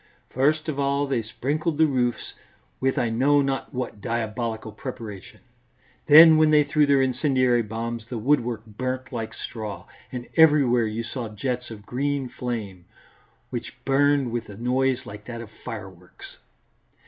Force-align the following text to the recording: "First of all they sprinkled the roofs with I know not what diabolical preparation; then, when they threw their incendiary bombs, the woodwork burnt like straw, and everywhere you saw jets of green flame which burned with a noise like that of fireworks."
"First 0.31 0.67
of 0.67 0.79
all 0.79 1.05
they 1.05 1.21
sprinkled 1.21 1.77
the 1.77 1.85
roofs 1.85 2.33
with 2.79 2.97
I 2.97 3.11
know 3.11 3.43
not 3.43 3.71
what 3.71 4.01
diabolical 4.01 4.71
preparation; 4.71 5.41
then, 6.07 6.37
when 6.37 6.49
they 6.49 6.63
threw 6.63 6.87
their 6.87 7.03
incendiary 7.03 7.61
bombs, 7.61 8.07
the 8.07 8.17
woodwork 8.17 8.65
burnt 8.65 9.13
like 9.13 9.35
straw, 9.35 9.85
and 10.11 10.27
everywhere 10.35 10.87
you 10.87 11.03
saw 11.03 11.29
jets 11.29 11.69
of 11.69 11.85
green 11.85 12.29
flame 12.29 12.85
which 13.51 13.75
burned 13.85 14.31
with 14.31 14.49
a 14.49 14.57
noise 14.57 15.05
like 15.05 15.25
that 15.25 15.39
of 15.39 15.51
fireworks." 15.63 16.37